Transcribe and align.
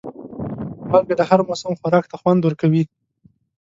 مالګه 0.91 1.15
د 1.17 1.21
هر 1.29 1.39
موسم 1.47 1.73
خوراک 1.79 2.05
ته 2.11 2.15
خوند 2.21 2.41
ورکوي. 2.43 2.83